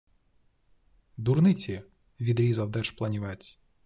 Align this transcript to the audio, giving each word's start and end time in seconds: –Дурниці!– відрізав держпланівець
–Дурниці!– 1.17 1.81
відрізав 2.19 2.69
держпланівець 2.71 3.59